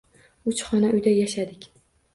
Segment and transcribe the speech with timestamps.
[0.51, 1.73] Uch xona uyda yashadik